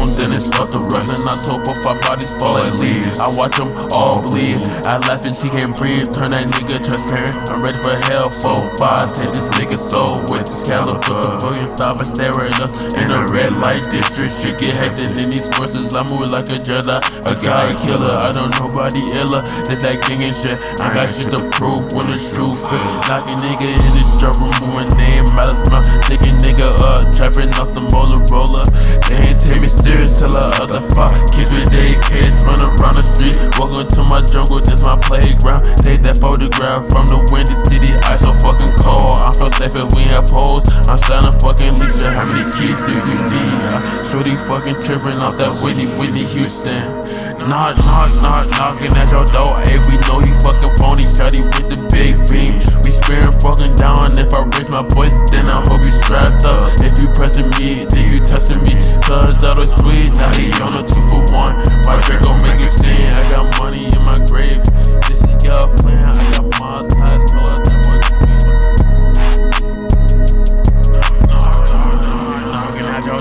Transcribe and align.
problem, 0.00 0.14
then 0.14 0.32
it 0.32 0.40
start 0.40 0.72
to 0.72 0.78
rush. 0.78 1.08
In 1.08 1.28
October, 1.28 1.74
five 1.82 2.00
bodies 2.02 2.34
fall 2.34 2.54
like 2.54 2.74
leaves. 2.74 3.18
I 3.18 3.28
watch 3.36 3.56
them 3.56 3.72
all 3.92 4.22
bleed. 4.22 4.56
I 4.86 4.98
laugh 5.08 5.24
and 5.24 5.34
she 5.34 5.48
can't 5.48 5.76
breathe. 5.76 6.12
Turn 6.12 6.32
that 6.32 6.46
nigga 6.48 6.80
transparent. 6.84 7.34
I'm 7.50 7.62
ready 7.62 7.78
for 7.78 7.96
hell. 8.08 8.30
Four, 8.30 8.66
five, 8.78 9.12
take 9.12 9.32
this 9.32 9.48
nigga 9.60 9.78
soul 9.78 10.22
with 10.28 10.46
this 10.46 10.64
caliber. 10.64 11.00
Civilians 11.02 11.72
stop 11.72 11.98
and 11.98 12.08
stare 12.08 12.32
at 12.32 12.60
us 12.60 12.94
in 12.94 13.10
a 13.10 13.26
red 13.32 13.52
light 13.60 13.84
district. 13.90 14.32
Shit 14.32 14.58
get 14.58 14.74
hectic 14.78 15.16
in 15.18 15.30
these 15.30 15.48
forces. 15.56 15.94
I 15.94 16.02
move 16.08 16.30
like 16.30 16.48
a 16.48 16.58
Jedi, 16.60 16.98
a 17.24 17.34
guy 17.36 17.74
killer. 17.84 18.14
I 18.16 18.32
don't 18.32 18.52
nobody 18.58 19.00
iller. 19.16 19.42
This 19.68 19.82
that 19.82 20.00
gang 20.06 20.24
and 20.24 20.36
shit. 20.36 20.56
I 20.80 20.92
got 20.94 21.10
shit 21.10 21.32
to 21.34 21.44
prove 21.52 21.92
when 21.92 22.08
it's 22.12 22.32
true. 22.32 22.48
Fit. 22.48 22.84
a 23.10 23.20
nigga 23.40 23.68
in 23.68 23.92
the 23.96 24.04
drum 24.18 24.36
room, 24.40 24.54
moving 24.64 24.90
name 24.96 25.26
out 25.36 25.50
of 25.50 25.60
mouth. 25.70 25.86
Nigga, 26.08 26.32
nigga 26.40 26.68
up, 26.80 27.14
trapping 27.14 27.52
off 27.60 27.72
the 27.74 27.80
Motorola. 27.80 28.69
Serious 29.70 30.18
till 30.18 30.36
I 30.36 30.50
other 30.58 30.82
five. 30.92 31.14
Kids 31.30 31.54
with 31.54 31.70
their 31.70 31.94
kids 32.10 32.42
run 32.44 32.60
around 32.60 32.98
the 32.98 33.06
street. 33.06 33.38
Welcome 33.54 33.86
to 33.86 34.02
my 34.10 34.20
jungle, 34.26 34.60
this 34.60 34.82
my 34.82 34.98
playground. 34.98 35.62
Take 35.86 36.02
that 36.02 36.18
photograph 36.18 36.90
from 36.90 37.06
the 37.06 37.22
windy 37.30 37.54
city. 37.54 37.94
Ice 38.10 38.26
so 38.26 38.34
fucking 38.34 38.74
cold. 38.82 39.22
I 39.22 39.30
feel 39.38 39.50
safe 39.50 39.78
if 39.78 39.88
we 39.94 40.10
have 40.10 40.26
poles. 40.26 40.66
I'm 40.90 40.98
selling 40.98 41.32
fucking 41.38 41.70
Lisa. 41.78 42.10
How 42.10 42.26
many 42.26 42.42
keys 42.42 42.82
do 42.82 42.92
you 42.92 43.16
need? 43.30 43.54
Uh, 43.70 43.80
Shorty 44.10 44.34
fucking 44.50 44.82
tripping 44.82 45.18
off 45.22 45.38
that 45.38 45.54
Whitney, 45.62 45.86
Whitney 45.94 46.26
Houston. 46.34 46.82
Knock, 47.48 47.78
knock, 47.86 48.10
knock, 48.20 48.46
knocking 48.58 48.92
at 48.98 49.08
your 49.14 49.24
door. 49.30 49.54
Hey, 49.64 49.78
we 49.88 49.96
know 50.04 50.18
he 50.20 50.30
fucking 50.42 50.74
phony. 50.76 51.06
Shawty 51.06 51.46
with 51.46 51.70
the 51.70 51.78
big 51.88 52.18
beam. 52.28 52.52
We 52.82 52.90
spearing 52.90 53.32
fucking 53.38 53.78
down. 53.78 54.18
If 54.18 54.34
I 54.34 54.44
raise 54.58 54.68
my 54.68 54.82
voice, 54.82 55.14
I 55.60 55.68
hope 55.68 55.84
you 55.84 55.92
strapped 55.92 56.44
up. 56.44 56.72
If 56.80 56.96
you 56.96 57.08
pressing 57.12 57.50
me, 57.60 57.84
then 57.84 58.12
you 58.12 58.20
testing 58.20 58.64
me. 58.64 58.80
Cause 59.04 59.40
that 59.42 59.56
was 59.56 59.76
sweet. 59.76 60.08
Now 60.16 60.32
he 60.32 60.48
on 60.64 60.80
a 60.80 60.82
two 60.88 61.04
for 61.04 61.20
one. 61.36 61.52
My 61.84 62.00
Draco 62.00 62.32
make 62.40 62.64
it 62.64 62.72
sin. 62.72 63.12
I 63.12 63.32
got 63.32 63.52
money 63.60 63.84
in 63.92 64.02
my 64.08 64.24
grave. 64.24 64.64
This 65.04 65.20
is 65.20 65.36
your 65.44 65.68
plan. 65.76 66.16
I 66.16 66.24
got 66.32 66.48
ties. 66.88 67.24
Told 67.28 67.48
her 67.48 67.60
that 67.60 67.84
boy 67.84 68.00
your. 73.06 73.20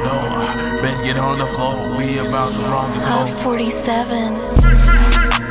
Bitch, 0.81 1.03
get 1.03 1.17
on 1.17 1.39
the 1.39 1.45
floor. 1.45 1.75
We 1.97 2.19
about 2.19 2.53
Puff 2.53 3.29
hoe. 3.29 3.43
47. 3.43 4.51
Six, 4.51 4.79
six, 4.79 5.48